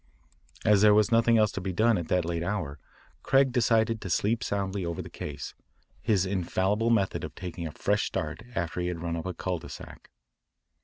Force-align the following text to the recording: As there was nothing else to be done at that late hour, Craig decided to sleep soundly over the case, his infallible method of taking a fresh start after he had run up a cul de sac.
As 0.65 0.81
there 0.81 0.95
was 0.95 1.11
nothing 1.11 1.37
else 1.37 1.51
to 1.51 1.61
be 1.61 1.71
done 1.71 1.95
at 1.95 2.07
that 2.07 2.25
late 2.25 2.41
hour, 2.41 2.79
Craig 3.21 3.51
decided 3.51 4.01
to 4.01 4.09
sleep 4.09 4.43
soundly 4.43 4.83
over 4.83 4.99
the 4.99 5.11
case, 5.11 5.53
his 6.01 6.25
infallible 6.25 6.89
method 6.89 7.23
of 7.23 7.35
taking 7.35 7.67
a 7.67 7.71
fresh 7.71 8.07
start 8.07 8.41
after 8.55 8.79
he 8.81 8.87
had 8.87 9.03
run 9.03 9.15
up 9.15 9.27
a 9.27 9.33
cul 9.35 9.59
de 9.59 9.69
sac. 9.69 10.09